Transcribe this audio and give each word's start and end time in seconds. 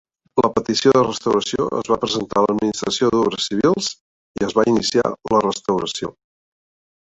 La 0.43 0.49
petició 0.53 0.93
de 0.95 1.03
restauració 1.07 1.67
es 1.81 1.91
va 1.93 1.99
presentar 2.05 2.41
a 2.41 2.43
l'Administració 2.47 3.11
d'Obres 3.17 3.47
Civils 3.51 3.93
i 4.41 4.49
es 4.51 4.59
va 4.61 4.69
iniciar 4.75 5.07
la 5.37 5.47
restauració. 5.49 6.15